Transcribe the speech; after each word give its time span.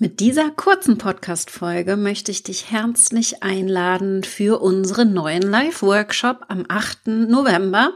Mit 0.00 0.20
dieser 0.20 0.52
kurzen 0.52 0.96
Podcast-Folge 0.96 1.96
möchte 1.96 2.30
ich 2.30 2.44
dich 2.44 2.70
herzlich 2.70 3.42
einladen 3.42 4.22
für 4.22 4.62
unseren 4.62 5.12
neuen 5.12 5.42
Live-Workshop 5.42 6.44
am 6.46 6.66
8. 6.68 7.08
November, 7.08 7.94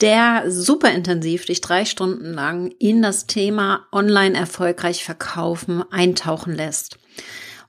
der 0.00 0.44
super 0.50 0.90
intensiv 0.90 1.44
dich 1.44 1.60
drei 1.60 1.84
Stunden 1.84 2.32
lang 2.32 2.72
in 2.78 3.02
das 3.02 3.26
Thema 3.26 3.86
online 3.92 4.38
erfolgreich 4.38 5.04
verkaufen 5.04 5.84
eintauchen 5.90 6.54
lässt. 6.54 6.96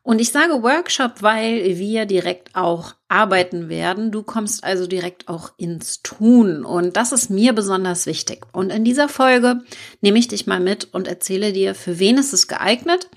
Und 0.04 0.22
ich 0.22 0.32
sage 0.32 0.64
Workshop, 0.64 1.22
weil 1.22 1.78
wir 1.78 2.06
direkt 2.06 2.56
auch 2.56 2.94
arbeiten 3.10 3.68
werden. 3.68 4.10
Du 4.12 4.24
kommst 4.24 4.64
also 4.64 4.88
direkt 4.88 5.28
auch 5.28 5.52
ins 5.58 6.02
Tun. 6.02 6.64
Und 6.64 6.96
das 6.96 7.12
ist 7.12 7.30
mir 7.30 7.52
besonders 7.52 8.06
wichtig. 8.06 8.46
Und 8.54 8.70
in 8.70 8.86
dieser 8.86 9.10
Folge 9.10 9.64
nehme 10.00 10.20
ich 10.20 10.30
dich 10.30 10.48
mal 10.48 10.62
mit 10.62 10.94
und 10.94 11.10
erzähle 11.10 11.52
dir, 11.52 11.76
für 11.76 12.00
wen 12.00 12.18
ist 12.18 12.32
es 12.32 12.48
geeignet 12.48 13.10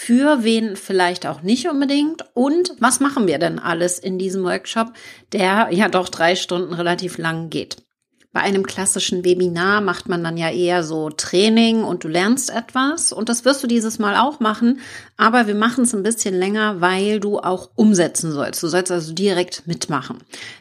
für 0.00 0.44
wen 0.44 0.76
vielleicht 0.76 1.26
auch 1.26 1.42
nicht 1.42 1.68
unbedingt 1.68 2.24
und 2.32 2.72
was 2.78 3.00
machen 3.00 3.26
wir 3.26 3.40
denn 3.40 3.58
alles 3.58 3.98
in 3.98 4.16
diesem 4.16 4.44
Workshop, 4.44 4.92
der 5.32 5.70
ja 5.72 5.88
doch 5.88 6.08
drei 6.08 6.36
Stunden 6.36 6.72
relativ 6.72 7.18
lang 7.18 7.50
geht. 7.50 7.87
Bei 8.30 8.40
einem 8.40 8.66
klassischen 8.66 9.24
Webinar 9.24 9.80
macht 9.80 10.06
man 10.06 10.22
dann 10.22 10.36
ja 10.36 10.50
eher 10.50 10.84
so 10.84 11.08
Training 11.08 11.82
und 11.82 12.04
du 12.04 12.08
lernst 12.08 12.50
etwas 12.50 13.10
und 13.10 13.30
das 13.30 13.46
wirst 13.46 13.62
du 13.62 13.66
dieses 13.66 13.98
Mal 13.98 14.16
auch 14.16 14.38
machen, 14.38 14.80
aber 15.16 15.46
wir 15.46 15.54
machen 15.54 15.84
es 15.84 15.94
ein 15.94 16.02
bisschen 16.02 16.34
länger, 16.34 16.82
weil 16.82 17.20
du 17.20 17.38
auch 17.38 17.70
umsetzen 17.74 18.30
sollst. 18.30 18.62
Du 18.62 18.68
sollst 18.68 18.92
also 18.92 19.14
direkt 19.14 19.66
mitmachen. 19.66 20.18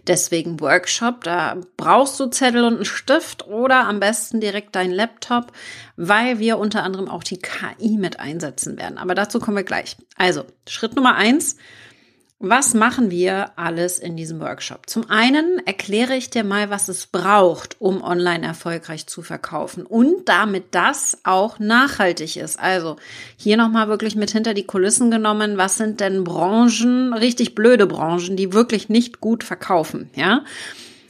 Deswegen 0.07 0.61
Workshop, 0.61 1.25
da 1.25 1.57
brauchst 1.75 2.17
du 2.21 2.27
Zettel 2.27 2.63
und 2.63 2.75
einen 2.75 2.85
Stift 2.85 3.47
oder 3.47 3.85
am 3.85 3.99
besten 3.99 4.39
direkt 4.39 4.73
deinen 4.73 4.93
Laptop, 4.93 5.51
weil 5.97 6.39
wir 6.39 6.59
unter 6.59 6.83
anderem 6.83 7.09
auch 7.09 7.23
die 7.23 7.39
KI 7.39 7.97
mit 7.97 8.21
einsetzen 8.21 8.77
werden. 8.77 8.97
Aber 8.97 9.13
dazu 9.13 9.39
kommen 9.39 9.57
wir 9.57 9.63
gleich. 9.63 9.97
Also, 10.15 10.45
Schritt 10.69 10.95
Nummer 10.95 11.15
eins 11.15 11.57
was 12.39 12.75
machen 12.75 13.09
wir 13.09 13.57
alles 13.57 13.97
in 13.97 14.15
diesem 14.15 14.39
Workshop? 14.39 14.87
Zum 14.87 15.09
einen 15.09 15.59
erkläre 15.65 16.15
ich 16.15 16.29
dir 16.29 16.43
mal, 16.43 16.69
was 16.69 16.87
es 16.87 17.07
braucht, 17.07 17.81
um 17.81 18.03
online 18.03 18.45
erfolgreich 18.45 19.07
zu 19.07 19.23
verkaufen 19.23 19.87
und 19.87 20.29
damit 20.29 20.65
das 20.75 21.17
auch 21.23 21.57
nachhaltig 21.57 22.37
ist. 22.37 22.59
Also 22.59 22.97
hier 23.37 23.57
nochmal 23.57 23.87
wirklich 23.87 24.15
mit 24.15 24.29
hinter 24.29 24.53
die 24.53 24.67
Kulissen 24.67 25.09
genommen. 25.09 25.57
Was 25.57 25.77
sind 25.77 25.99
denn 25.99 26.23
Branchen, 26.23 27.13
richtig 27.13 27.55
blöde 27.55 27.87
Branchen, 27.87 28.37
die 28.37 28.53
wirklich 28.53 28.87
nicht 28.87 29.19
gut 29.19 29.43
verkaufen? 29.43 30.11
Ja, 30.13 30.45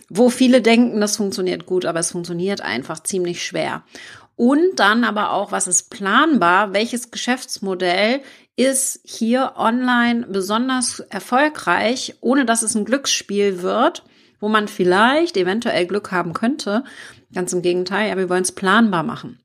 wo 0.09 0.30
viele 0.30 0.62
denken, 0.62 1.02
das 1.02 1.17
funktioniert 1.17 1.66
gut, 1.66 1.86
aber 1.86 2.00
es 2.00 2.12
funktioniert 2.12 2.62
einfach 2.62 3.03
ziemlich 3.03 3.45
schwer. 3.45 3.84
Und 4.38 4.80
dann 4.80 5.03
aber 5.03 5.34
auch, 5.34 5.52
was 5.52 5.67
ist 5.67 5.89
planbar? 5.89 6.72
Welches 6.72 7.12
Geschäftsmodell 7.12 8.22
ist 8.58 9.00
hier 9.05 9.53
online 9.55 10.25
besonders 10.27 11.00
erfolgreich, 11.00 12.16
ohne 12.19 12.45
dass 12.45 12.63
es 12.63 12.75
ein 12.75 12.83
Glücksspiel 12.83 13.61
wird, 13.61 14.03
wo 14.41 14.50
man 14.50 14.67
vielleicht 14.67 15.38
eventuell 15.38 15.86
Glück 15.86 16.11
haben 16.11 16.33
könnte. 16.33 16.83
Ganz 17.33 17.53
im 17.53 17.61
Gegenteil, 17.61 18.09
ja, 18.09 18.17
wir 18.17 18.30
wollen 18.30 18.44
es 18.44 18.52
planbar 18.52 19.03
machen 19.03 19.39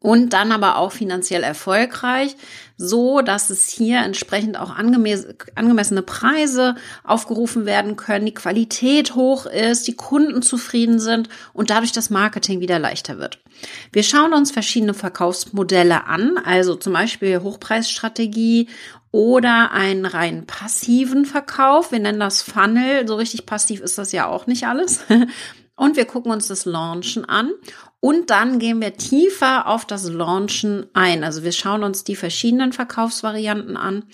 und 0.00 0.32
dann 0.32 0.50
aber 0.50 0.76
auch 0.76 0.92
finanziell 0.92 1.42
erfolgreich, 1.42 2.34
so 2.78 3.20
dass 3.20 3.50
es 3.50 3.68
hier 3.68 3.98
entsprechend 3.98 4.58
auch 4.58 4.70
angemessene 4.74 6.02
Preise 6.02 6.74
aufgerufen 7.04 7.66
werden 7.66 7.96
können, 7.96 8.24
die 8.24 8.34
Qualität 8.34 9.14
hoch 9.14 9.44
ist, 9.44 9.86
die 9.86 9.96
Kunden 9.96 10.40
zufrieden 10.40 10.98
sind 10.98 11.28
und 11.52 11.68
dadurch 11.68 11.92
das 11.92 12.08
Marketing 12.08 12.60
wieder 12.60 12.78
leichter 12.78 13.18
wird. 13.18 13.40
Wir 13.92 14.02
schauen 14.02 14.32
uns 14.32 14.50
verschiedene 14.50 14.94
Verkaufsmodelle 14.94 16.06
an, 16.06 16.38
also 16.42 16.76
zum 16.76 16.94
Beispiel 16.94 17.40
Hochpreisstrategie 17.40 18.68
oder 19.12 19.72
einen 19.72 20.06
rein 20.06 20.46
passiven 20.46 21.26
Verkauf. 21.26 21.92
Wir 21.92 21.98
nennen 21.98 22.20
das 22.20 22.40
Funnel. 22.40 23.06
So 23.06 23.16
richtig 23.16 23.44
passiv 23.44 23.80
ist 23.80 23.98
das 23.98 24.12
ja 24.12 24.26
auch 24.26 24.46
nicht 24.46 24.66
alles. 24.66 25.00
Und 25.80 25.96
wir 25.96 26.04
gucken 26.04 26.30
uns 26.30 26.46
das 26.46 26.66
Launchen 26.66 27.24
an 27.24 27.52
und 28.00 28.28
dann 28.28 28.58
gehen 28.58 28.82
wir 28.82 28.98
tiefer 28.98 29.66
auf 29.66 29.86
das 29.86 30.10
Launchen 30.10 30.84
ein. 30.92 31.24
Also 31.24 31.42
wir 31.42 31.52
schauen 31.52 31.84
uns 31.84 32.04
die 32.04 32.16
verschiedenen 32.16 32.74
Verkaufsvarianten 32.74 33.78
an, 33.78 34.04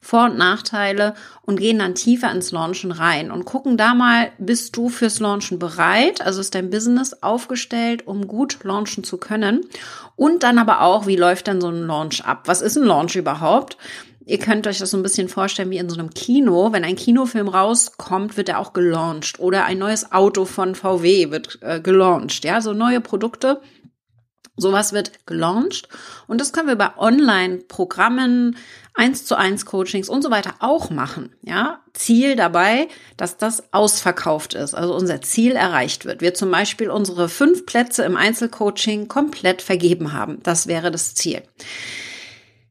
Vor- 0.00 0.26
und 0.26 0.38
Nachteile 0.38 1.14
und 1.42 1.58
gehen 1.58 1.80
dann 1.80 1.96
tiefer 1.96 2.30
ins 2.30 2.52
Launchen 2.52 2.92
rein 2.92 3.32
und 3.32 3.46
gucken 3.46 3.76
da 3.76 3.94
mal, 3.94 4.30
bist 4.38 4.76
du 4.76 4.90
fürs 4.90 5.18
Launchen 5.18 5.58
bereit? 5.58 6.20
Also 6.20 6.40
ist 6.40 6.54
dein 6.54 6.70
Business 6.70 7.20
aufgestellt, 7.20 8.06
um 8.06 8.28
gut 8.28 8.62
launchen 8.62 9.02
zu 9.02 9.16
können? 9.18 9.66
Und 10.14 10.44
dann 10.44 10.56
aber 10.56 10.82
auch, 10.82 11.08
wie 11.08 11.16
läuft 11.16 11.48
denn 11.48 11.60
so 11.60 11.66
ein 11.66 11.84
Launch 11.88 12.24
ab? 12.24 12.42
Was 12.44 12.62
ist 12.62 12.76
ein 12.76 12.84
Launch 12.84 13.16
überhaupt? 13.16 13.76
Ihr 14.28 14.38
könnt 14.38 14.66
euch 14.66 14.76
das 14.76 14.90
so 14.90 14.98
ein 14.98 15.02
bisschen 15.02 15.30
vorstellen 15.30 15.70
wie 15.70 15.78
in 15.78 15.88
so 15.88 15.98
einem 15.98 16.10
Kino. 16.10 16.70
Wenn 16.70 16.84
ein 16.84 16.96
Kinofilm 16.96 17.48
rauskommt, 17.48 18.36
wird 18.36 18.50
er 18.50 18.58
auch 18.58 18.74
gelauncht. 18.74 19.40
Oder 19.40 19.64
ein 19.64 19.78
neues 19.78 20.12
Auto 20.12 20.44
von 20.44 20.74
VW 20.74 21.30
wird 21.30 21.58
äh, 21.62 21.80
gelauncht. 21.80 22.44
Ja, 22.44 22.60
so 22.60 22.74
neue 22.74 23.00
Produkte. 23.00 23.62
Sowas 24.54 24.92
wird 24.92 25.24
gelauncht. 25.24 25.88
Und 26.26 26.42
das 26.42 26.52
können 26.52 26.68
wir 26.68 26.76
bei 26.76 26.94
Online-Programmen, 26.98 28.58
eins 28.92 29.24
zu 29.24 29.34
eins 29.34 29.64
Coachings 29.64 30.10
und 30.10 30.20
so 30.20 30.30
weiter 30.30 30.56
auch 30.58 30.90
machen. 30.90 31.34
Ja, 31.40 31.80
Ziel 31.94 32.36
dabei, 32.36 32.88
dass 33.16 33.38
das 33.38 33.72
ausverkauft 33.72 34.52
ist. 34.52 34.74
Also 34.74 34.94
unser 34.94 35.22
Ziel 35.22 35.52
erreicht 35.52 36.04
wird. 36.04 36.20
Wir 36.20 36.34
zum 36.34 36.50
Beispiel 36.50 36.90
unsere 36.90 37.30
fünf 37.30 37.64
Plätze 37.64 38.04
im 38.04 38.16
Einzelcoaching 38.16 39.08
komplett 39.08 39.62
vergeben 39.62 40.12
haben. 40.12 40.42
Das 40.42 40.66
wäre 40.66 40.90
das 40.90 41.14
Ziel. 41.14 41.42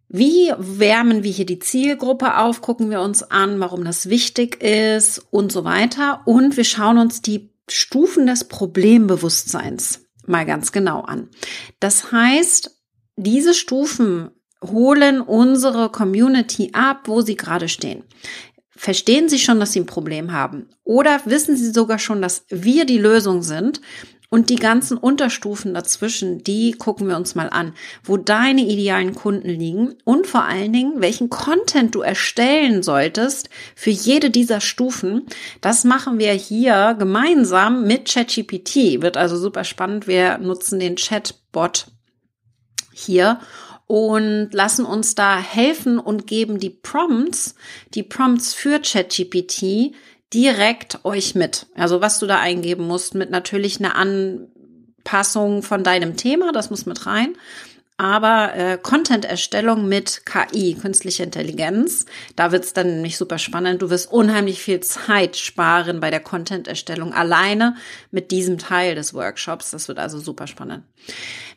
Wie 0.10 0.54
wärmen 0.58 1.24
wir 1.24 1.32
hier 1.32 1.46
die 1.46 1.60
Zielgruppe 1.60 2.38
auf? 2.38 2.62
Gucken 2.62 2.90
wir 2.90 3.02
uns 3.02 3.24
an, 3.24 3.60
warum 3.60 3.84
das 3.84 4.10
wichtig 4.10 4.62
ist 4.64 5.26
und 5.32 5.52
so 5.52 5.64
weiter. 5.66 6.22
Und 6.26 6.56
wir 6.56 6.64
schauen 6.64 6.98
uns 6.98 7.22
die 7.22 7.50
Stufen 7.70 8.26
des 8.26 8.46
Problembewusstseins 8.46 10.06
mal 10.26 10.46
ganz 10.46 10.72
genau 10.72 11.02
an. 11.02 11.30
Das 11.80 12.12
heißt, 12.12 12.72
diese 13.18 13.54
Stufen 13.54 14.32
holen 14.64 15.22
unsere 15.22 15.90
Community 15.90 16.72
ab, 16.74 17.04
wo 17.06 17.22
sie 17.22 17.36
gerade 17.36 17.68
stehen. 17.68 18.04
Verstehen 18.70 19.28
Sie 19.28 19.40
schon, 19.40 19.60
dass 19.60 19.74
Sie 19.74 19.80
ein 19.80 19.88
Problem 19.88 20.32
haben? 20.32 20.70
Oder 20.84 21.20
wissen 21.26 21.58
Sie 21.58 21.72
sogar 21.72 21.98
schon, 21.98 22.22
dass 22.22 22.46
wir 22.50 22.86
die 22.86 23.00
Lösung 23.00 23.42
sind? 23.42 23.82
Und 24.30 24.50
die 24.50 24.58
ganzen 24.58 24.98
Unterstufen 24.98 25.74
dazwischen, 25.74 26.44
die 26.44 26.74
gucken 26.74 27.08
wir 27.08 27.16
uns 27.16 27.34
mal 27.34 27.50
an, 27.50 27.74
wo 28.04 28.18
deine 28.18 28.62
idealen 28.62 29.16
Kunden 29.16 29.48
liegen 29.48 29.96
und 30.04 30.28
vor 30.28 30.44
allen 30.44 30.74
Dingen, 30.74 31.00
welchen 31.00 31.30
Content 31.30 31.96
du 31.96 32.02
erstellen 32.02 32.84
solltest 32.84 33.50
für 33.74 33.90
jede 33.90 34.30
dieser 34.30 34.60
Stufen. 34.60 35.26
Das 35.62 35.86
machen 35.86 36.20
wir 36.20 36.34
hier 36.34 36.98
gemeinsam 37.00 37.88
mit 37.88 38.12
ChatGPT. 38.12 39.02
Wird 39.02 39.16
also 39.16 39.38
super 39.38 39.64
spannend. 39.64 40.08
Wir 40.08 40.40
nutzen 40.40 40.80
den 40.80 40.98
Chatbot 40.98 41.88
hier 42.94 43.40
und 43.86 44.50
lassen 44.52 44.86
uns 44.86 45.16
da 45.16 45.40
helfen 45.40 45.98
und 46.00 46.28
geben 46.28 46.60
die 46.60 46.70
Prompts, 46.70 47.56
die 47.94 48.04
Prompts 48.04 48.54
für 48.54 48.80
ChatGPT 48.80 49.94
direkt 50.34 51.04
euch 51.06 51.36
mit. 51.36 51.68
Also 51.76 52.02
was 52.02 52.20
du 52.20 52.28
da 52.28 52.40
eingeben 52.40 52.86
musst, 52.86 53.16
mit 53.16 53.30
natürlich 53.30 53.80
einer 53.80 53.96
Anpassung 53.96 55.64
von 55.64 55.84
deinem 55.84 56.18
Thema, 56.18 56.52
das 56.52 56.70
muss 56.70 56.86
mit 56.86 57.06
rein 57.06 57.36
aber 57.98 58.56
äh, 58.56 58.78
Content-Erstellung 58.78 59.88
mit 59.88 60.22
KI, 60.26 60.76
künstliche 60.76 61.24
Intelligenz, 61.24 62.06
da 62.36 62.52
wird's 62.52 62.74
dann 62.74 62.88
nämlich 62.88 63.18
super 63.18 63.40
spannend. 63.40 63.82
Du 63.82 63.90
wirst 63.90 64.12
unheimlich 64.12 64.62
viel 64.62 64.82
Zeit 64.82 65.36
sparen 65.36 66.00
bei 66.00 66.12
der 66.12 66.20
Content-Erstellung 66.20 67.14
alleine 67.14 67.76
mit 68.12 68.30
diesem 68.30 68.60
Teil 68.60 68.94
des 68.94 69.16
Workshops. 69.16 69.72
Das 69.72 69.88
wird 69.88 69.98
also 69.98 70.20
super 70.20 70.46
spannend. 70.46 70.84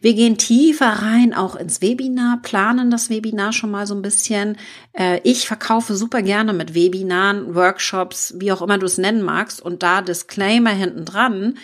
Wir 0.00 0.14
gehen 0.14 0.38
tiefer 0.38 0.88
rein, 0.88 1.34
auch 1.34 1.56
ins 1.56 1.82
Webinar, 1.82 2.40
planen 2.40 2.90
das 2.90 3.10
Webinar 3.10 3.52
schon 3.52 3.70
mal 3.70 3.86
so 3.86 3.94
ein 3.94 4.00
bisschen. 4.00 4.56
Äh, 4.94 5.20
ich 5.24 5.46
verkaufe 5.46 5.94
super 5.94 6.22
gerne 6.22 6.54
mit 6.54 6.74
Webinaren, 6.74 7.54
Workshops, 7.54 8.34
wie 8.38 8.50
auch 8.50 8.62
immer 8.62 8.78
du 8.78 8.86
es 8.86 8.96
nennen 8.96 9.22
magst. 9.22 9.60
Und 9.60 9.82
da 9.82 10.00
Disclaimer 10.00 10.70
hinten 10.70 11.04
dran 11.04 11.58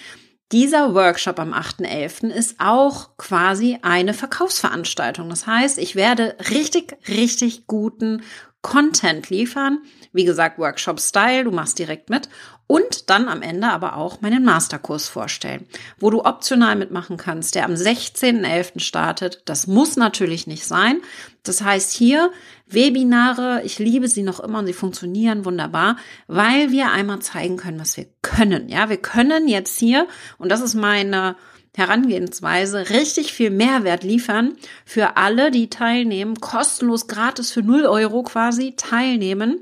dieser 0.52 0.94
Workshop 0.94 1.38
am 1.40 1.52
8.11. 1.52 2.28
ist 2.28 2.56
auch 2.58 3.16
quasi 3.16 3.78
eine 3.82 4.14
Verkaufsveranstaltung. 4.14 5.28
Das 5.28 5.46
heißt, 5.46 5.78
ich 5.78 5.96
werde 5.96 6.36
richtig, 6.50 6.96
richtig 7.08 7.66
guten 7.66 8.22
Content 8.66 9.30
liefern. 9.30 9.78
Wie 10.12 10.24
gesagt, 10.24 10.58
Workshop-Style, 10.58 11.44
du 11.44 11.52
machst 11.52 11.78
direkt 11.78 12.10
mit. 12.10 12.28
Und 12.66 13.10
dann 13.10 13.28
am 13.28 13.42
Ende 13.42 13.68
aber 13.68 13.96
auch 13.96 14.22
meinen 14.22 14.44
Masterkurs 14.44 15.08
vorstellen, 15.08 15.68
wo 16.00 16.10
du 16.10 16.24
optional 16.24 16.74
mitmachen 16.74 17.16
kannst, 17.16 17.54
der 17.54 17.64
am 17.64 17.74
16.11. 17.74 18.80
startet. 18.80 19.42
Das 19.44 19.68
muss 19.68 19.96
natürlich 19.96 20.48
nicht 20.48 20.66
sein. 20.66 21.00
Das 21.44 21.62
heißt 21.62 21.92
hier 21.92 22.32
Webinare, 22.66 23.62
ich 23.64 23.78
liebe 23.78 24.08
sie 24.08 24.24
noch 24.24 24.40
immer 24.40 24.58
und 24.58 24.66
sie 24.66 24.72
funktionieren 24.72 25.44
wunderbar, 25.44 25.96
weil 26.26 26.72
wir 26.72 26.90
einmal 26.90 27.20
zeigen 27.20 27.58
können, 27.58 27.78
was 27.78 27.96
wir 27.96 28.06
können. 28.22 28.68
Ja, 28.68 28.88
wir 28.88 28.96
können 28.96 29.46
jetzt 29.46 29.78
hier, 29.78 30.08
und 30.38 30.50
das 30.50 30.60
ist 30.60 30.74
meine 30.74 31.36
Herangehensweise 31.76 32.88
richtig 32.88 33.34
viel 33.34 33.50
Mehrwert 33.50 34.02
liefern 34.02 34.56
für 34.86 35.18
alle, 35.18 35.50
die 35.50 35.68
teilnehmen, 35.68 36.40
kostenlos, 36.40 37.06
gratis 37.06 37.50
für 37.50 37.62
0 37.62 37.84
Euro 37.84 38.22
quasi 38.22 38.76
teilnehmen. 38.76 39.60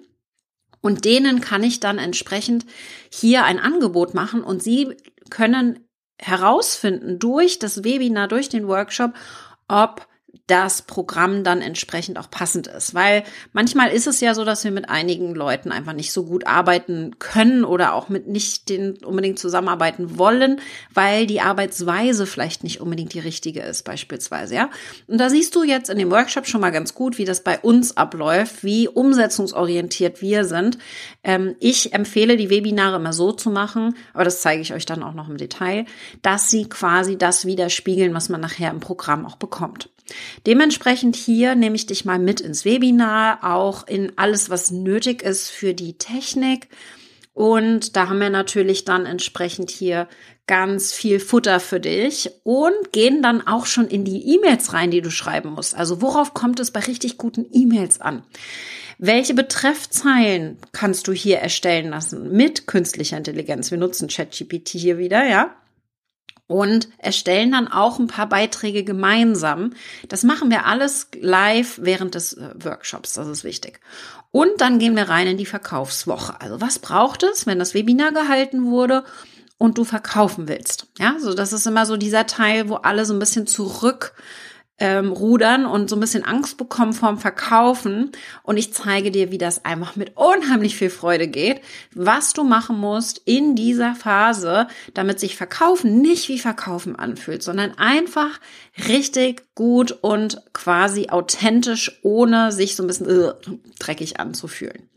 Und 0.80 1.04
denen 1.04 1.40
kann 1.40 1.64
ich 1.64 1.80
dann 1.80 1.98
entsprechend 1.98 2.66
hier 3.10 3.42
ein 3.42 3.58
Angebot 3.58 4.14
machen 4.14 4.44
und 4.44 4.62
sie 4.62 4.96
können 5.28 5.80
herausfinden 6.16 7.18
durch 7.18 7.58
das 7.58 7.82
Webinar, 7.82 8.28
durch 8.28 8.48
den 8.48 8.68
Workshop, 8.68 9.14
ob 9.66 10.06
das 10.46 10.82
Programm 10.82 11.42
dann 11.42 11.62
entsprechend 11.62 12.18
auch 12.18 12.30
passend 12.30 12.66
ist. 12.66 12.94
Weil 12.94 13.24
manchmal 13.52 13.90
ist 13.90 14.06
es 14.06 14.20
ja 14.20 14.34
so, 14.34 14.44
dass 14.44 14.62
wir 14.62 14.70
mit 14.70 14.90
einigen 14.90 15.34
Leuten 15.34 15.72
einfach 15.72 15.94
nicht 15.94 16.12
so 16.12 16.24
gut 16.24 16.46
arbeiten 16.46 17.18
können 17.18 17.64
oder 17.64 17.94
auch 17.94 18.10
mit 18.10 18.28
nicht 18.28 18.68
den 18.68 18.98
unbedingt 19.04 19.38
zusammenarbeiten 19.38 20.18
wollen, 20.18 20.60
weil 20.92 21.26
die 21.26 21.40
Arbeitsweise 21.40 22.26
vielleicht 22.26 22.62
nicht 22.62 22.80
unbedingt 22.80 23.14
die 23.14 23.20
richtige 23.20 23.62
ist, 23.62 23.84
beispielsweise, 23.84 24.54
ja. 24.54 24.70
Und 25.06 25.18
da 25.18 25.30
siehst 25.30 25.54
du 25.54 25.62
jetzt 25.62 25.88
in 25.88 25.98
dem 25.98 26.10
Workshop 26.10 26.46
schon 26.46 26.60
mal 26.60 26.70
ganz 26.70 26.94
gut, 26.94 27.16
wie 27.16 27.24
das 27.24 27.42
bei 27.42 27.58
uns 27.58 27.96
abläuft, 27.96 28.64
wie 28.64 28.86
umsetzungsorientiert 28.88 30.20
wir 30.20 30.44
sind. 30.44 30.76
Ähm, 31.22 31.56
ich 31.58 31.94
empfehle, 31.94 32.36
die 32.36 32.50
Webinare 32.50 32.96
immer 32.96 33.14
so 33.14 33.32
zu 33.32 33.50
machen, 33.50 33.96
aber 34.12 34.24
das 34.24 34.42
zeige 34.42 34.60
ich 34.60 34.74
euch 34.74 34.84
dann 34.84 35.02
auch 35.02 35.14
noch 35.14 35.30
im 35.30 35.38
Detail, 35.38 35.86
dass 36.20 36.50
sie 36.50 36.68
quasi 36.68 37.16
das 37.16 37.46
widerspiegeln, 37.46 38.12
was 38.12 38.28
man 38.28 38.42
nachher 38.42 38.70
im 38.70 38.80
Programm 38.80 39.24
auch 39.24 39.36
bekommt. 39.36 39.88
Dementsprechend 40.46 41.16
hier 41.16 41.54
nehme 41.54 41.76
ich 41.76 41.86
dich 41.86 42.04
mal 42.04 42.18
mit 42.18 42.40
ins 42.40 42.64
Webinar, 42.64 43.38
auch 43.42 43.86
in 43.86 44.12
alles, 44.16 44.50
was 44.50 44.70
nötig 44.70 45.22
ist 45.22 45.50
für 45.50 45.74
die 45.74 45.98
Technik. 45.98 46.68
Und 47.32 47.96
da 47.96 48.08
haben 48.08 48.20
wir 48.20 48.30
natürlich 48.30 48.84
dann 48.84 49.06
entsprechend 49.06 49.70
hier 49.70 50.08
ganz 50.46 50.92
viel 50.92 51.18
Futter 51.18 51.58
für 51.58 51.80
dich 51.80 52.30
und 52.44 52.92
gehen 52.92 53.22
dann 53.22 53.46
auch 53.46 53.66
schon 53.66 53.88
in 53.88 54.04
die 54.04 54.34
E-Mails 54.34 54.72
rein, 54.72 54.90
die 54.90 55.00
du 55.00 55.10
schreiben 55.10 55.50
musst. 55.50 55.74
Also 55.74 56.00
worauf 56.00 56.34
kommt 56.34 56.60
es 56.60 56.70
bei 56.70 56.80
richtig 56.80 57.18
guten 57.18 57.46
E-Mails 57.52 58.00
an? 58.00 58.22
Welche 58.98 59.34
Betreffzeilen 59.34 60.58
kannst 60.72 61.08
du 61.08 61.12
hier 61.12 61.38
erstellen 61.38 61.90
lassen 61.90 62.30
mit 62.30 62.66
künstlicher 62.66 63.16
Intelligenz? 63.16 63.70
Wir 63.70 63.78
nutzen 63.78 64.08
ChatGPT 64.08 64.68
hier 64.68 64.98
wieder, 64.98 65.26
ja? 65.28 65.56
Und 66.46 66.88
erstellen 66.98 67.52
dann 67.52 67.68
auch 67.68 67.98
ein 67.98 68.06
paar 68.06 68.28
Beiträge 68.28 68.84
gemeinsam. 68.84 69.72
Das 70.08 70.22
machen 70.22 70.50
wir 70.50 70.66
alles 70.66 71.08
live 71.18 71.78
während 71.82 72.14
des 72.14 72.34
äh, 72.34 72.50
Workshops, 72.56 73.14
das 73.14 73.28
ist 73.28 73.44
wichtig. 73.44 73.80
Und 74.30 74.60
dann 74.60 74.78
gehen 74.78 74.96
wir 74.96 75.08
rein 75.08 75.26
in 75.28 75.38
die 75.38 75.46
Verkaufswoche. 75.46 76.40
Also 76.40 76.60
was 76.60 76.78
braucht 76.78 77.22
es, 77.22 77.46
wenn 77.46 77.58
das 77.58 77.72
Webinar 77.72 78.12
gehalten 78.12 78.64
wurde 78.66 79.04
und 79.58 79.78
du 79.78 79.84
verkaufen 79.84 80.48
willst? 80.48 80.88
Ja, 80.98 81.16
so 81.20 81.34
das 81.34 81.52
ist 81.52 81.66
immer 81.66 81.86
so 81.86 81.96
dieser 81.96 82.26
Teil, 82.26 82.68
wo 82.68 82.74
alle 82.74 83.04
so 83.04 83.14
ein 83.14 83.20
bisschen 83.20 83.46
zurück 83.46 84.12
ähm, 84.78 85.12
rudern 85.12 85.66
und 85.66 85.88
so 85.88 85.96
ein 85.96 86.00
bisschen 86.00 86.24
Angst 86.24 86.56
bekommen 86.56 86.92
vorm 86.92 87.18
Verkaufen. 87.18 88.10
Und 88.42 88.56
ich 88.56 88.72
zeige 88.72 89.10
dir, 89.10 89.30
wie 89.30 89.38
das 89.38 89.64
einfach 89.64 89.94
mit 89.94 90.16
unheimlich 90.16 90.76
viel 90.76 90.90
Freude 90.90 91.28
geht, 91.28 91.60
was 91.94 92.32
du 92.32 92.42
machen 92.42 92.78
musst 92.78 93.22
in 93.24 93.54
dieser 93.54 93.94
Phase, 93.94 94.66
damit 94.92 95.20
sich 95.20 95.36
Verkaufen 95.36 96.00
nicht 96.00 96.28
wie 96.28 96.38
Verkaufen 96.38 96.96
anfühlt, 96.96 97.42
sondern 97.42 97.78
einfach 97.78 98.40
richtig 98.88 99.44
gut 99.54 99.92
und 99.92 100.42
quasi 100.52 101.08
authentisch, 101.08 102.00
ohne 102.02 102.50
sich 102.50 102.74
so 102.74 102.82
ein 102.82 102.88
bisschen 102.88 103.08
äh, 103.08 103.32
dreckig 103.78 104.18
anzufühlen. 104.18 104.88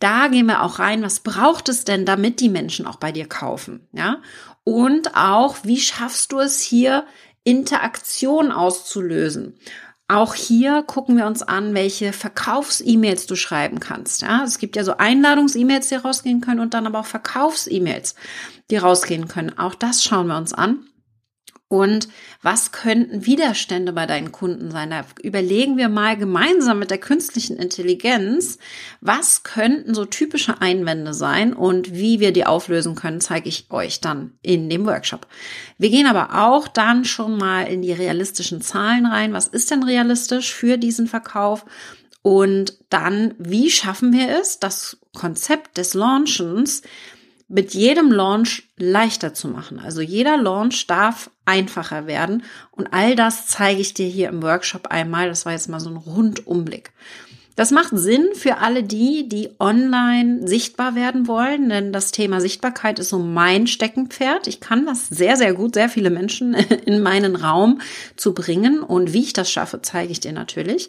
Da 0.00 0.28
gehen 0.28 0.46
wir 0.46 0.62
auch 0.62 0.78
rein, 0.78 1.02
was 1.02 1.20
braucht 1.20 1.68
es 1.68 1.84
denn, 1.84 2.06
damit 2.06 2.40
die 2.40 2.48
Menschen 2.48 2.86
auch 2.86 2.96
bei 2.96 3.12
dir 3.12 3.28
kaufen, 3.28 3.86
ja? 3.92 4.22
Und 4.64 5.16
auch, 5.16 5.56
wie 5.64 5.80
schaffst 5.80 6.32
du 6.32 6.38
es 6.38 6.60
hier 6.60 7.04
Interaktion 7.44 8.52
auszulösen. 8.52 9.58
Auch 10.08 10.34
hier 10.34 10.82
gucken 10.82 11.16
wir 11.16 11.26
uns 11.26 11.42
an, 11.42 11.74
welche 11.74 12.12
Verkaufs-E-Mails 12.12 13.26
du 13.26 13.34
schreiben 13.34 13.80
kannst. 13.80 14.20
Ja, 14.20 14.44
es 14.44 14.58
gibt 14.58 14.76
ja 14.76 14.84
so 14.84 14.96
Einladungs-E-Mails, 14.98 15.88
die 15.88 15.94
rausgehen 15.94 16.40
können 16.42 16.60
und 16.60 16.74
dann 16.74 16.86
aber 16.86 17.00
auch 17.00 17.06
Verkaufs-E-Mails, 17.06 18.14
die 18.70 18.76
rausgehen 18.76 19.26
können. 19.26 19.58
Auch 19.58 19.74
das 19.74 20.04
schauen 20.04 20.26
wir 20.26 20.36
uns 20.36 20.52
an. 20.52 20.86
Und 21.72 22.08
was 22.42 22.70
könnten 22.70 23.24
Widerstände 23.24 23.94
bei 23.94 24.04
deinen 24.04 24.30
Kunden 24.30 24.70
sein? 24.70 24.90
Da 24.90 25.06
überlegen 25.22 25.78
wir 25.78 25.88
mal 25.88 26.18
gemeinsam 26.18 26.78
mit 26.78 26.90
der 26.90 26.98
künstlichen 26.98 27.56
Intelligenz, 27.56 28.58
was 29.00 29.42
könnten 29.42 29.94
so 29.94 30.04
typische 30.04 30.60
Einwände 30.60 31.14
sein 31.14 31.54
und 31.54 31.94
wie 31.94 32.20
wir 32.20 32.34
die 32.34 32.44
auflösen 32.44 32.94
können, 32.94 33.22
zeige 33.22 33.48
ich 33.48 33.70
euch 33.70 34.02
dann 34.02 34.32
in 34.42 34.68
dem 34.68 34.84
Workshop. 34.84 35.26
Wir 35.78 35.88
gehen 35.88 36.06
aber 36.06 36.44
auch 36.44 36.68
dann 36.68 37.06
schon 37.06 37.38
mal 37.38 37.62
in 37.62 37.80
die 37.80 37.94
realistischen 37.94 38.60
Zahlen 38.60 39.06
rein. 39.06 39.32
Was 39.32 39.48
ist 39.48 39.70
denn 39.70 39.82
realistisch 39.82 40.52
für 40.52 40.76
diesen 40.76 41.06
Verkauf? 41.06 41.64
Und 42.20 42.76
dann, 42.90 43.34
wie 43.38 43.70
schaffen 43.70 44.12
wir 44.12 44.28
es, 44.38 44.58
das 44.58 44.98
Konzept 45.14 45.78
des 45.78 45.94
Launchens 45.94 46.82
mit 47.52 47.74
jedem 47.74 48.10
Launch 48.10 48.62
leichter 48.78 49.34
zu 49.34 49.46
machen. 49.46 49.78
Also 49.78 50.00
jeder 50.00 50.38
Launch 50.38 50.86
darf 50.86 51.30
einfacher 51.44 52.06
werden 52.06 52.44
und 52.70 52.88
all 52.94 53.14
das 53.14 53.46
zeige 53.46 53.80
ich 53.80 53.92
dir 53.92 54.06
hier 54.06 54.30
im 54.30 54.42
Workshop 54.42 54.86
einmal. 54.86 55.28
Das 55.28 55.44
war 55.44 55.52
jetzt 55.52 55.68
mal 55.68 55.78
so 55.78 55.90
ein 55.90 55.96
Rundumblick. 55.96 56.92
Das 57.54 57.70
macht 57.70 57.90
Sinn 57.92 58.28
für 58.32 58.56
alle 58.58 58.82
die, 58.82 59.28
die 59.28 59.50
online 59.60 60.48
sichtbar 60.48 60.94
werden 60.94 61.28
wollen, 61.28 61.68
denn 61.68 61.92
das 61.92 62.10
Thema 62.10 62.40
Sichtbarkeit 62.40 62.98
ist 62.98 63.10
so 63.10 63.18
mein 63.18 63.66
Steckenpferd. 63.66 64.46
Ich 64.46 64.60
kann 64.60 64.86
das 64.86 65.08
sehr, 65.08 65.36
sehr 65.36 65.52
gut, 65.52 65.74
sehr 65.74 65.90
viele 65.90 66.08
Menschen 66.08 66.54
in 66.86 67.02
meinen 67.02 67.36
Raum 67.36 67.82
zu 68.16 68.32
bringen 68.32 68.82
und 68.82 69.12
wie 69.12 69.20
ich 69.20 69.34
das 69.34 69.50
schaffe, 69.50 69.82
zeige 69.82 70.10
ich 70.10 70.20
dir 70.20 70.32
natürlich. 70.32 70.88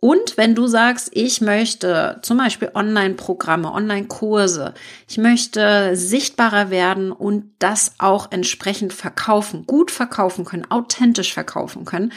Und 0.00 0.36
wenn 0.36 0.54
du 0.54 0.66
sagst, 0.66 1.10
ich 1.12 1.40
möchte 1.40 2.18
zum 2.22 2.36
Beispiel 2.36 2.70
Online-Programme, 2.74 3.72
Online-Kurse, 3.72 4.74
ich 5.08 5.16
möchte 5.16 5.96
sichtbarer 5.96 6.70
werden 6.70 7.12
und 7.12 7.54
das 7.58 7.94
auch 7.98 8.30
entsprechend 8.30 8.92
verkaufen, 8.92 9.66
gut 9.66 9.90
verkaufen 9.90 10.44
können, 10.44 10.70
authentisch 10.70 11.32
verkaufen 11.32 11.86
können, 11.86 12.12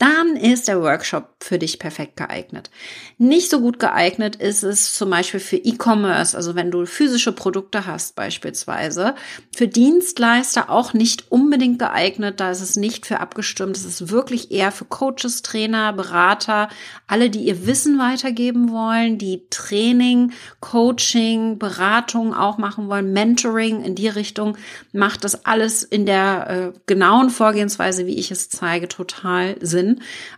dann 0.00 0.34
ist 0.34 0.66
der 0.66 0.80
Workshop 0.80 1.28
für 1.42 1.58
dich 1.58 1.78
perfekt 1.78 2.16
geeignet. 2.16 2.70
Nicht 3.18 3.50
so 3.50 3.60
gut 3.60 3.78
geeignet 3.78 4.34
ist 4.34 4.62
es 4.62 4.94
zum 4.94 5.10
Beispiel 5.10 5.40
für 5.40 5.56
E-Commerce, 5.56 6.34
also 6.34 6.54
wenn 6.54 6.70
du 6.70 6.86
physische 6.86 7.32
Produkte 7.32 7.84
hast 7.84 8.16
beispielsweise. 8.16 9.14
Für 9.54 9.68
Dienstleister 9.68 10.70
auch 10.70 10.94
nicht 10.94 11.30
unbedingt 11.30 11.78
geeignet, 11.78 12.40
da 12.40 12.50
ist 12.50 12.62
es 12.62 12.76
nicht 12.76 13.04
für 13.04 13.20
abgestimmt. 13.20 13.76
Es 13.76 13.84
ist 13.84 14.08
wirklich 14.08 14.50
eher 14.50 14.72
für 14.72 14.86
Coaches, 14.86 15.42
Trainer, 15.42 15.92
Berater, 15.92 16.70
alle, 17.06 17.28
die 17.28 17.40
ihr 17.40 17.66
Wissen 17.66 17.98
weitergeben 17.98 18.70
wollen, 18.70 19.18
die 19.18 19.42
Training, 19.50 20.32
Coaching, 20.60 21.58
Beratung 21.58 22.32
auch 22.32 22.56
machen 22.56 22.88
wollen, 22.88 23.12
Mentoring 23.12 23.84
in 23.84 23.96
die 23.96 24.08
Richtung, 24.08 24.56
macht 24.94 25.24
das 25.24 25.44
alles 25.44 25.82
in 25.82 26.06
der 26.06 26.72
äh, 26.74 26.78
genauen 26.86 27.28
Vorgehensweise, 27.28 28.06
wie 28.06 28.18
ich 28.18 28.30
es 28.30 28.48
zeige, 28.48 28.88
total 28.88 29.56
Sinn. 29.60 29.89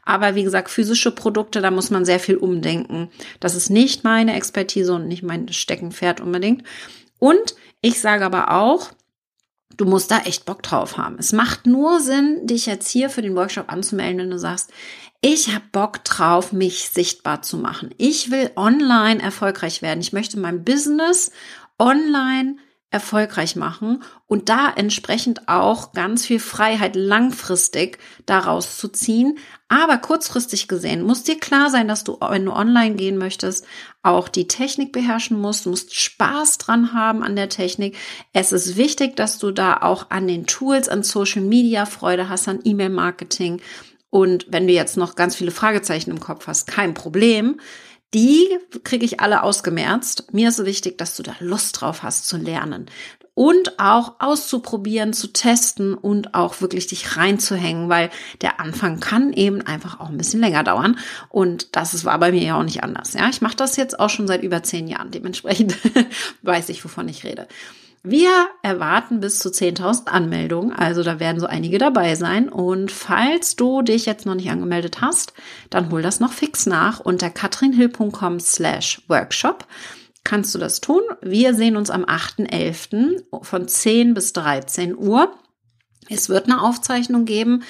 Aber 0.05 0.35
wie 0.35 0.45
gesagt, 0.45 0.71
physische 0.71 1.13
Produkte, 1.15 1.61
da 1.61 1.71
muss 1.71 1.91
man 1.91 2.05
sehr 2.05 2.21
viel 2.21 2.37
umdenken. 2.37 3.11
Das 3.41 3.55
ist 3.55 3.71
nicht 3.71 4.05
meine 4.05 4.35
Expertise 4.35 4.95
und 4.95 5.09
nicht 5.09 5.23
mein 5.23 5.49
Steckenpferd 5.49 6.21
unbedingt. 6.21 6.63
Und 7.19 7.55
ich 7.81 8.01
sage 8.01 8.25
aber 8.25 8.51
auch, 8.51 8.93
Du 9.77 9.87
musst 9.87 10.11
da 10.11 10.19
echt 10.19 10.45
Bock 10.45 10.63
drauf 10.63 10.99
haben. 10.99 11.17
Es 11.19 11.33
macht 11.33 11.67
nur 11.67 12.01
Sinn, 12.01 12.47
dich 12.47 12.67
jetzt 12.67 12.89
hier 12.89 13.09
für 13.09 13.23
den 13.23 13.35
Workshop 13.35 13.73
anzumelden, 13.73 14.19
wenn 14.19 14.31
du 14.31 14.39
sagst, 14.39 14.71
ich 15.23 15.55
habe 15.55 15.65
Bock 15.71 16.05
drauf, 16.05 16.53
mich 16.53 16.89
sichtbar 16.91 17.43
zu 17.43 17.57
machen. 17.57 17.91
Ich 17.97 18.31
will 18.31 18.51
online 18.57 19.23
erfolgreich 19.23 19.81
werden. 19.81 20.01
Ich 20.01 20.13
möchte 20.13 20.39
mein 20.39 20.65
Business 20.65 21.31
online 21.79 22.57
erfolgreich 22.93 23.57
machen 23.57 24.03
und 24.27 24.51
da 24.51 24.71
entsprechend 24.71 25.49
auch 25.49 25.95
ganz 25.95 26.27
viel 26.27 26.39
Freiheit 26.39 26.95
langfristig 26.95 27.99
daraus 28.27 28.77
zu 28.77 28.89
ziehen. 28.89 29.39
Aber 29.69 29.97
kurzfristig 29.97 30.69
gesehen 30.69 31.03
muss 31.03 31.23
dir 31.23 31.41
klar 31.41 31.71
sein, 31.71 31.89
dass 31.89 32.05
du, 32.05 32.19
wenn 32.21 32.45
du 32.45 32.53
online 32.53 32.95
gehen 32.95 33.17
möchtest, 33.17 33.67
auch 34.03 34.29
die 34.29 34.47
Technik 34.47 34.93
beherrschen 34.93 35.41
musst. 35.41 35.65
Du 35.65 35.71
musst 35.71 35.95
Spaß 35.95 36.59
dran 36.59 36.93
haben 36.93 37.23
an 37.23 37.35
der 37.35 37.49
Technik. 37.49 37.97
Es 38.35 38.53
ist 38.53 38.77
wichtig, 38.77 39.17
dass 39.17 39.39
du 39.39 39.53
da 39.53 39.79
auch 39.79 40.11
an 40.11 40.29
den 40.29 40.47
Tools, 40.47 40.91
an 40.91 41.03
Social 41.03 41.43
Media 41.43 41.87
Freude 41.87 42.29
hast, 42.29 42.47
an 42.47 42.61
E-Mail-Marketing. 42.63 43.63
Und 44.11 44.47
wenn 44.51 44.67
du 44.67 44.75
jetzt 44.75 44.99
noch 44.99 45.15
ganz 45.15 45.35
viele 45.35 45.51
Fragezeichen 45.51 46.11
im 46.11 46.21
Kopf 46.21 46.47
hast, 46.47 46.67
kein 46.67 46.93
Problem 46.93 47.59
die 48.15 48.47
kriege 48.85 49.05
ich 49.05 49.21
alle 49.21 49.43
ausgemerzt. 49.43 50.33
Mir 50.33 50.51
ist 50.51 50.65
wichtig, 50.65 50.99
dass 50.99 51.17
du 51.17 51.23
da 51.23 51.35
Lust 51.41 51.81
drauf 51.81 52.03
hast 52.03 52.29
zu 52.29 52.37
lernen 52.37 52.87
und 53.35 53.79
auch 53.79 54.17
auszuprobieren, 54.19 55.13
zu 55.13 55.33
testen 55.33 55.95
und 55.95 56.35
auch 56.35 56.61
wirklich 56.61 56.87
dich 56.87 57.17
reinzuhängen, 57.17 57.89
weil 57.89 58.11
der 58.43 58.61
Anfang 58.61 59.01
kann 59.01 59.33
eben 59.33 59.63
einfach 59.63 60.01
auch 60.01 60.11
ein 60.11 60.19
bisschen 60.19 60.41
länger 60.41 60.65
dauern 60.65 60.99
und 61.31 61.75
das 61.75 62.05
war 62.05 62.19
bei 62.19 62.31
mir 62.31 62.43
ja 62.43 62.59
auch 62.59 62.65
nicht 62.65 62.83
anders. 62.83 63.15
Ja, 63.15 63.29
ich 63.31 63.41
mache 63.41 63.57
das 63.57 63.77
jetzt 63.77 63.99
auch 63.99 64.11
schon 64.11 64.27
seit 64.27 64.43
über 64.43 64.63
zehn 64.63 64.87
Jahren, 64.87 65.11
dementsprechend 65.11 65.77
weiß 66.43 66.69
ich, 66.69 66.85
wovon 66.85 67.09
ich 67.09 67.25
rede. 67.25 67.49
Wir 68.05 68.49
erwarten 68.63 69.21
bis 69.21 69.39
zu 69.39 69.49
10.000 69.51 70.09
Anmeldungen, 70.09 70.73
also 70.73 71.05
da 71.05 71.21
werden 71.21 71.39
so 71.39 71.47
einige 71.47 71.79
dabei 71.79 72.17
sein. 72.17 72.49
Und 72.49 72.91
falls 72.91 73.55
du 73.55 73.83
dich 73.83 74.07
jetzt 74.07 74.27
noch 74.27 74.35
nicht 74.35 74.51
angemeldet 74.51 75.01
hast, 75.01 75.33
dann 75.71 75.91
hol 75.93 76.03
das 76.03 76.19
noch 76.19 76.33
fix 76.33 76.67
nach 76.67 76.99
unter 76.99 77.31
katrinhill.com 77.31 78.41
slash 78.41 79.03
workshop 79.09 79.67
kannst 80.25 80.55
du 80.55 80.59
das 80.59 80.81
tun. 80.81 81.03
Wir 81.21 81.55
sehen 81.55 81.77
uns 81.77 81.91
am 81.91 82.05
8.11. 82.05 83.25
von 83.43 83.69
10 83.69 84.15
bis 84.15 84.33
13 84.33 84.97
Uhr. 84.97 85.35
Es 86.09 86.29
wird 86.29 86.47
eine 86.47 86.63
Aufzeichnung 86.63 87.25
geben. 87.25 87.63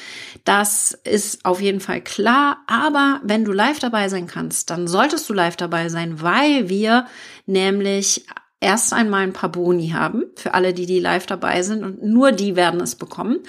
Das 0.45 0.93
ist 1.05 1.45
auf 1.45 1.61
jeden 1.61 1.81
Fall 1.81 2.01
klar. 2.01 2.59
Aber 2.67 3.21
wenn 3.23 3.45
du 3.45 3.53
live 3.53 3.79
dabei 3.79 4.09
sein 4.09 4.27
kannst, 4.27 4.71
dann 4.71 4.89
solltest 4.89 5.29
du 5.29 5.35
live 5.35 5.57
dabei 5.57 5.89
sein, 5.89 6.21
weil 6.23 6.69
wir 6.69 7.07
nämlich 7.47 8.27
erst 8.63 8.93
einmal 8.93 9.23
ein 9.23 9.33
paar 9.33 9.51
Boni 9.51 9.89
haben 9.89 10.25
für 10.37 10.55
alle, 10.55 10.73
die 10.73 10.87
die 10.87 11.01
live 11.01 11.27
dabei 11.27 11.63
sind 11.63 11.85
und 11.85 12.03
nur 12.03 12.33
die 12.33 12.57
werden 12.57 12.81
es 12.81 12.95
bekommen. 12.95 13.41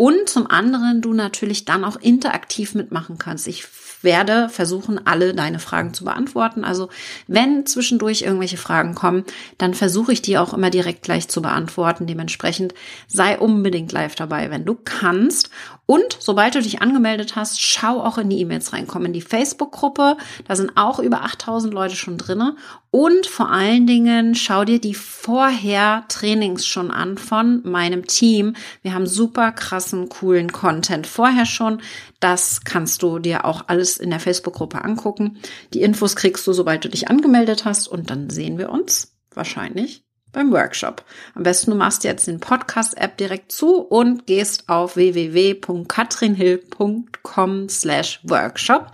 Und 0.00 0.30
zum 0.30 0.46
anderen 0.46 1.02
du 1.02 1.12
natürlich 1.12 1.66
dann 1.66 1.84
auch 1.84 1.96
interaktiv 1.96 2.74
mitmachen 2.74 3.18
kannst. 3.18 3.46
Ich 3.46 3.66
werde 4.00 4.48
versuchen, 4.48 5.06
alle 5.06 5.34
deine 5.34 5.58
Fragen 5.58 5.92
zu 5.92 6.04
beantworten. 6.04 6.64
Also 6.64 6.88
wenn 7.26 7.66
zwischendurch 7.66 8.22
irgendwelche 8.22 8.56
Fragen 8.56 8.94
kommen, 8.94 9.24
dann 9.58 9.74
versuche 9.74 10.14
ich 10.14 10.22
die 10.22 10.38
auch 10.38 10.54
immer 10.54 10.70
direkt 10.70 11.02
gleich 11.02 11.28
zu 11.28 11.42
beantworten. 11.42 12.06
Dementsprechend 12.06 12.72
sei 13.08 13.38
unbedingt 13.38 13.92
live 13.92 14.14
dabei, 14.14 14.50
wenn 14.50 14.64
du 14.64 14.74
kannst. 14.74 15.50
Und 15.84 16.16
sobald 16.20 16.54
du 16.54 16.62
dich 16.62 16.80
angemeldet 16.80 17.34
hast, 17.34 17.60
schau 17.60 18.00
auch 18.00 18.16
in 18.16 18.30
die 18.30 18.38
E-Mails 18.38 18.72
rein, 18.72 18.86
komm 18.86 19.06
in 19.06 19.12
die 19.12 19.20
Facebook-Gruppe. 19.20 20.16
Da 20.46 20.54
sind 20.54 20.76
auch 20.76 21.00
über 21.00 21.24
8000 21.24 21.74
Leute 21.74 21.96
schon 21.96 22.16
drinne. 22.16 22.54
Und 22.92 23.26
vor 23.26 23.50
allen 23.50 23.88
Dingen 23.88 24.36
schau 24.36 24.64
dir 24.64 24.80
die 24.80 24.94
vorher 24.94 26.04
Trainings 26.08 26.64
schon 26.64 26.90
an 26.90 27.18
von 27.18 27.68
meinem 27.68 28.06
Team. 28.06 28.54
Wir 28.82 28.94
haben 28.94 29.06
super 29.06 29.50
krassen, 29.90 30.08
coolen 30.08 30.52
Content 30.52 31.06
vorher 31.06 31.46
schon. 31.46 31.80
Das 32.20 32.60
kannst 32.64 33.02
du 33.02 33.18
dir 33.18 33.44
auch 33.44 33.64
alles 33.68 33.98
in 33.98 34.08
der 34.10 34.20
Facebook-Gruppe 34.20 34.84
angucken. 34.84 35.38
Die 35.74 35.82
Infos 35.82 36.14
kriegst 36.16 36.46
du, 36.46 36.52
sobald 36.52 36.84
du 36.84 36.88
dich 36.88 37.08
angemeldet 37.08 37.64
hast. 37.64 37.88
Und 37.88 38.10
dann 38.10 38.30
sehen 38.30 38.58
wir 38.58 38.70
uns 38.70 39.16
wahrscheinlich 39.34 40.04
beim 40.32 40.52
Workshop. 40.52 41.04
Am 41.34 41.42
besten 41.42 41.72
du 41.72 41.76
machst 41.76 42.04
jetzt 42.04 42.28
den 42.28 42.40
Podcast-App 42.40 43.16
direkt 43.16 43.52
zu 43.52 43.78
und 43.78 44.26
gehst 44.26 44.68
auf 44.68 44.96
www.katrinhill.com 44.96 47.68
slash 47.68 48.20
workshop. 48.22 48.92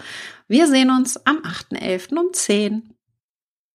Wir 0.48 0.66
sehen 0.66 0.90
uns 0.90 1.18
am 1.26 1.38
8.11. 1.38 2.16
um 2.16 2.32
10. 2.32 2.95